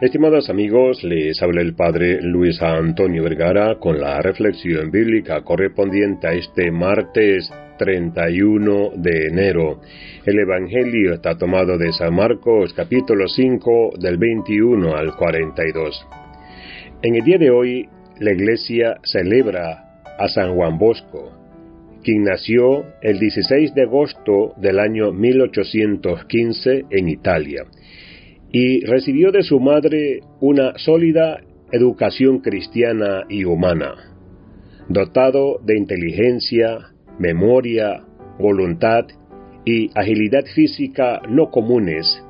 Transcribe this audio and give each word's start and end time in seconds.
Estimados 0.00 0.48
amigos, 0.48 1.02
les 1.02 1.42
habla 1.42 1.60
el 1.60 1.74
Padre 1.74 2.22
Luis 2.22 2.62
Antonio 2.62 3.24
Vergara 3.24 3.80
con 3.80 3.98
la 3.98 4.22
reflexión 4.22 4.92
bíblica 4.92 5.42
correspondiente 5.42 6.28
a 6.28 6.34
este 6.34 6.70
martes 6.70 7.50
31 7.78 8.92
de 8.94 9.26
enero. 9.26 9.80
El 10.24 10.38
Evangelio 10.38 11.14
está 11.14 11.36
tomado 11.36 11.76
de 11.76 11.92
San 11.92 12.14
Marcos 12.14 12.72
capítulo 12.74 13.26
5 13.26 13.94
del 13.98 14.18
21 14.18 14.94
al 14.94 15.16
42. 15.16 16.06
En 17.02 17.16
el 17.16 17.24
día 17.24 17.38
de 17.38 17.50
hoy 17.50 17.88
la 18.20 18.30
Iglesia 18.30 18.98
celebra 19.02 20.00
a 20.16 20.28
San 20.28 20.54
Juan 20.54 20.78
Bosco, 20.78 21.32
quien 22.04 22.22
nació 22.22 22.84
el 23.02 23.18
16 23.18 23.74
de 23.74 23.82
agosto 23.82 24.54
del 24.58 24.78
año 24.78 25.10
1815 25.10 26.84
en 26.88 27.08
Italia 27.08 27.64
y 28.50 28.84
recibió 28.84 29.30
de 29.30 29.42
su 29.42 29.60
madre 29.60 30.20
una 30.40 30.78
sólida 30.78 31.40
educación 31.70 32.38
cristiana 32.38 33.24
y 33.28 33.44
humana. 33.44 33.94
Dotado 34.88 35.60
de 35.62 35.76
inteligencia, 35.76 36.78
memoria, 37.18 38.04
voluntad 38.38 39.06
y 39.64 39.90
agilidad 39.94 40.44
física 40.54 41.20
no 41.28 41.50
comunes, 41.50 42.22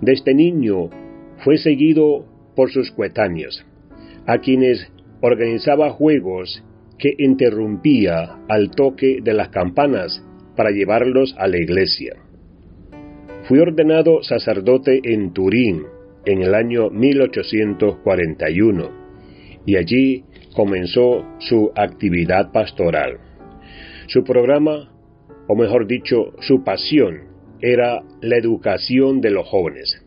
desde 0.00 0.12
este 0.12 0.34
niño 0.34 0.90
fue 1.38 1.56
seguido 1.56 2.26
por 2.54 2.70
sus 2.70 2.90
coetáneos, 2.90 3.64
a 4.26 4.38
quienes 4.38 4.90
organizaba 5.22 5.90
juegos 5.90 6.62
que 6.98 7.14
interrumpía 7.18 8.38
al 8.48 8.70
toque 8.70 9.20
de 9.22 9.32
las 9.32 9.48
campanas 9.48 10.22
para 10.54 10.70
llevarlos 10.70 11.34
a 11.38 11.46
la 11.46 11.58
iglesia. 11.58 12.25
Fui 13.46 13.58
ordenado 13.60 14.22
sacerdote 14.24 15.00
en 15.04 15.32
Turín 15.32 15.84
en 16.24 16.42
el 16.42 16.52
año 16.52 16.90
1841 16.90 18.90
y 19.64 19.76
allí 19.76 20.24
comenzó 20.52 21.24
su 21.38 21.70
actividad 21.76 22.50
pastoral. 22.50 23.20
Su 24.08 24.24
programa, 24.24 24.90
o 25.46 25.54
mejor 25.54 25.86
dicho, 25.86 26.32
su 26.40 26.64
pasión, 26.64 27.20
era 27.60 28.02
la 28.20 28.36
educación 28.36 29.20
de 29.20 29.30
los 29.30 29.46
jóvenes, 29.46 30.04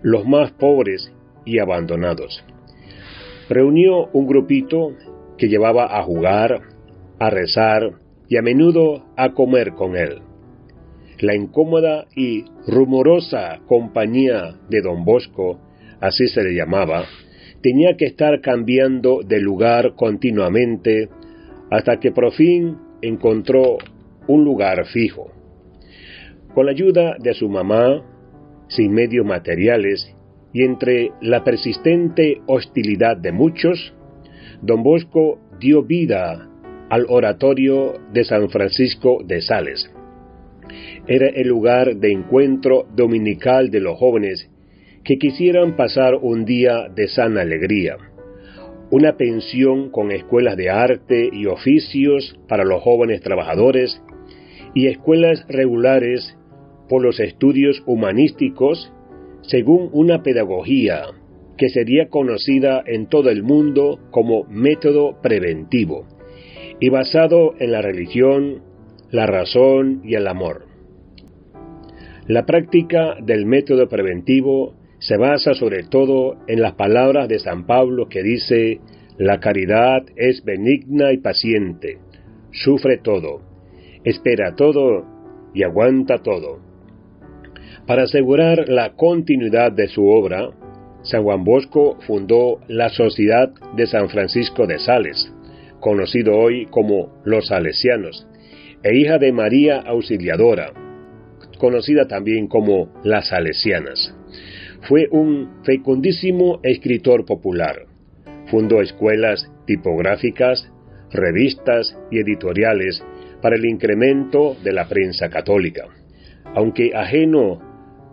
los 0.00 0.26
más 0.26 0.52
pobres 0.52 1.12
y 1.44 1.58
abandonados. 1.58 2.42
Reunió 3.50 4.06
un 4.14 4.26
grupito 4.26 4.96
que 5.36 5.48
llevaba 5.48 5.98
a 5.98 6.02
jugar, 6.02 6.62
a 7.18 7.28
rezar 7.28 7.90
y 8.26 8.38
a 8.38 8.42
menudo 8.42 9.04
a 9.18 9.34
comer 9.34 9.72
con 9.72 9.96
él 9.96 10.22
la 11.22 11.34
incómoda 11.34 12.06
y 12.14 12.44
rumorosa 12.66 13.60
compañía 13.66 14.56
de 14.68 14.80
don 14.80 15.04
Bosco, 15.04 15.60
así 16.00 16.26
se 16.28 16.42
le 16.42 16.54
llamaba, 16.54 17.04
tenía 17.62 17.96
que 17.96 18.06
estar 18.06 18.40
cambiando 18.40 19.20
de 19.22 19.40
lugar 19.40 19.94
continuamente 19.96 21.08
hasta 21.70 21.98
que 22.00 22.10
por 22.10 22.32
fin 22.32 22.76
encontró 23.02 23.78
un 24.26 24.44
lugar 24.44 24.86
fijo. 24.86 25.30
Con 26.54 26.66
la 26.66 26.72
ayuda 26.72 27.16
de 27.18 27.34
su 27.34 27.48
mamá, 27.48 28.02
sin 28.68 28.92
medios 28.92 29.26
materiales 29.26 30.14
y 30.52 30.64
entre 30.64 31.12
la 31.20 31.44
persistente 31.44 32.40
hostilidad 32.46 33.16
de 33.16 33.32
muchos, 33.32 33.94
don 34.62 34.82
Bosco 34.82 35.38
dio 35.60 35.82
vida 35.82 36.48
al 36.88 37.06
oratorio 37.08 37.94
de 38.12 38.24
San 38.24 38.48
Francisco 38.48 39.22
de 39.24 39.42
Sales 39.42 39.90
era 41.10 41.26
el 41.26 41.48
lugar 41.48 41.96
de 41.96 42.12
encuentro 42.12 42.86
dominical 42.94 43.72
de 43.72 43.80
los 43.80 43.98
jóvenes 43.98 44.48
que 45.02 45.18
quisieran 45.18 45.74
pasar 45.74 46.14
un 46.14 46.44
día 46.44 46.88
de 46.94 47.08
sana 47.08 47.40
alegría. 47.40 47.96
Una 48.92 49.16
pensión 49.16 49.90
con 49.90 50.12
escuelas 50.12 50.56
de 50.56 50.70
arte 50.70 51.28
y 51.32 51.46
oficios 51.46 52.38
para 52.46 52.62
los 52.62 52.80
jóvenes 52.82 53.22
trabajadores 53.22 54.00
y 54.72 54.86
escuelas 54.86 55.44
regulares 55.48 56.38
por 56.88 57.02
los 57.02 57.18
estudios 57.18 57.82
humanísticos 57.86 58.92
según 59.42 59.90
una 59.92 60.22
pedagogía 60.22 61.06
que 61.58 61.70
sería 61.70 62.08
conocida 62.08 62.84
en 62.86 63.08
todo 63.08 63.30
el 63.30 63.42
mundo 63.42 63.98
como 64.12 64.44
método 64.44 65.20
preventivo 65.20 66.06
y 66.78 66.88
basado 66.88 67.54
en 67.58 67.72
la 67.72 67.82
religión, 67.82 68.62
la 69.10 69.26
razón 69.26 70.02
y 70.04 70.14
el 70.14 70.28
amor. 70.28 70.69
La 72.30 72.46
práctica 72.46 73.16
del 73.20 73.44
método 73.44 73.88
preventivo 73.88 74.74
se 75.00 75.16
basa 75.16 75.52
sobre 75.52 75.82
todo 75.82 76.36
en 76.46 76.60
las 76.60 76.74
palabras 76.74 77.28
de 77.28 77.40
San 77.40 77.66
Pablo 77.66 78.08
que 78.08 78.22
dice, 78.22 78.78
la 79.18 79.40
caridad 79.40 80.04
es 80.14 80.44
benigna 80.44 81.12
y 81.12 81.18
paciente, 81.18 81.98
sufre 82.52 82.98
todo, 82.98 83.40
espera 84.04 84.54
todo 84.54 85.04
y 85.54 85.64
aguanta 85.64 86.18
todo. 86.18 86.60
Para 87.84 88.04
asegurar 88.04 88.68
la 88.68 88.92
continuidad 88.92 89.72
de 89.72 89.88
su 89.88 90.06
obra, 90.06 90.50
San 91.02 91.24
Juan 91.24 91.42
Bosco 91.42 91.98
fundó 92.06 92.60
la 92.68 92.90
Sociedad 92.90 93.50
de 93.74 93.88
San 93.88 94.08
Francisco 94.08 94.68
de 94.68 94.78
Sales, 94.78 95.34
conocido 95.80 96.38
hoy 96.38 96.66
como 96.66 97.12
los 97.24 97.48
Salesianos, 97.48 98.28
e 98.84 98.96
hija 98.96 99.18
de 99.18 99.32
María 99.32 99.80
Auxiliadora, 99.80 100.89
conocida 101.60 102.08
también 102.08 102.48
como 102.48 102.88
las 103.04 103.28
Salesianas. 103.28 104.16
Fue 104.88 105.08
un 105.10 105.62
fecundísimo 105.62 106.58
escritor 106.62 107.26
popular. 107.26 107.84
Fundó 108.46 108.80
escuelas 108.80 109.52
tipográficas, 109.66 110.72
revistas 111.12 111.96
y 112.10 112.18
editoriales 112.18 113.02
para 113.42 113.56
el 113.56 113.66
incremento 113.66 114.56
de 114.64 114.72
la 114.72 114.88
prensa 114.88 115.28
católica. 115.28 115.84
Aunque 116.54 116.92
ajeno 116.94 117.60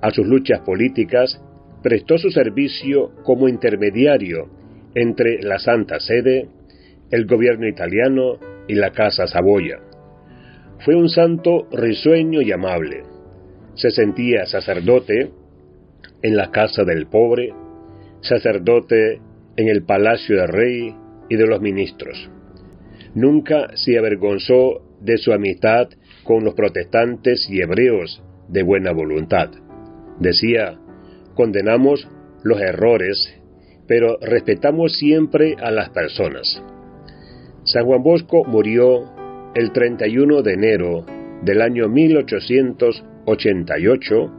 a 0.00 0.10
sus 0.10 0.26
luchas 0.26 0.60
políticas, 0.60 1.42
prestó 1.82 2.18
su 2.18 2.30
servicio 2.30 3.12
como 3.24 3.48
intermediario 3.48 4.48
entre 4.94 5.42
la 5.42 5.58
Santa 5.58 5.98
Sede, 5.98 6.48
el 7.10 7.26
gobierno 7.26 7.66
italiano 7.66 8.38
y 8.68 8.74
la 8.74 8.92
Casa 8.92 9.26
Saboya. 9.26 9.80
Fue 10.84 10.94
un 10.94 11.08
santo 11.08 11.68
risueño 11.72 12.40
y 12.40 12.52
amable, 12.52 13.11
se 13.74 13.90
sentía 13.90 14.46
sacerdote 14.46 15.30
en 16.22 16.36
la 16.36 16.50
casa 16.50 16.84
del 16.84 17.06
pobre, 17.06 17.52
sacerdote 18.20 19.20
en 19.56 19.68
el 19.68 19.84
palacio 19.84 20.36
del 20.36 20.48
rey 20.48 20.94
y 21.28 21.36
de 21.36 21.46
los 21.46 21.60
ministros. 21.60 22.30
Nunca 23.14 23.76
se 23.76 23.98
avergonzó 23.98 24.82
de 25.00 25.18
su 25.18 25.32
amistad 25.32 25.88
con 26.24 26.44
los 26.44 26.54
protestantes 26.54 27.48
y 27.50 27.60
hebreos 27.60 28.22
de 28.48 28.62
buena 28.62 28.92
voluntad. 28.92 29.50
Decía, 30.18 30.78
condenamos 31.34 32.08
los 32.42 32.60
errores, 32.60 33.34
pero 33.86 34.18
respetamos 34.20 34.96
siempre 34.96 35.56
a 35.60 35.70
las 35.70 35.90
personas. 35.90 36.62
San 37.64 37.84
Juan 37.84 38.02
Bosco 38.02 38.44
murió 38.44 39.10
el 39.54 39.72
31 39.72 40.42
de 40.42 40.52
enero 40.52 41.06
del 41.42 41.60
año 41.60 41.88
1800 41.88 43.04
88 43.26 44.30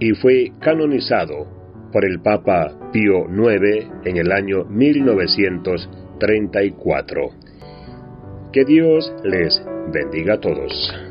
y 0.00 0.14
fue 0.14 0.50
canonizado 0.60 1.46
por 1.92 2.04
el 2.04 2.18
Papa 2.20 2.72
Pío 2.92 3.26
IX 3.30 3.86
en 4.04 4.16
el 4.16 4.32
año 4.32 4.64
1934. 4.64 7.30
Que 8.52 8.64
Dios 8.64 9.14
les 9.24 9.62
bendiga 9.92 10.34
a 10.34 10.40
todos. 10.40 11.05